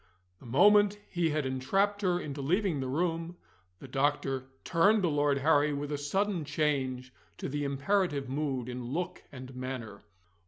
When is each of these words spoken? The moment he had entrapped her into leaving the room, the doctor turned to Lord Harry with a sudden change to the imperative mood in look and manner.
The 0.39 0.47
moment 0.47 0.97
he 1.11 1.29
had 1.29 1.45
entrapped 1.45 2.01
her 2.01 2.19
into 2.19 2.41
leaving 2.41 2.79
the 2.79 2.87
room, 2.87 3.37
the 3.77 3.87
doctor 3.87 4.45
turned 4.63 5.03
to 5.03 5.09
Lord 5.09 5.37
Harry 5.37 5.73
with 5.73 5.91
a 5.91 5.97
sudden 5.99 6.43
change 6.43 7.13
to 7.37 7.47
the 7.47 7.63
imperative 7.65 8.27
mood 8.27 8.67
in 8.67 8.83
look 8.83 9.21
and 9.31 9.55
manner. 9.55 10.01